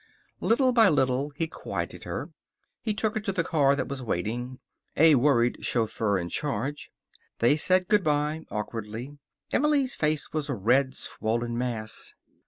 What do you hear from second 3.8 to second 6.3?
was waiting, a worried chauffeur in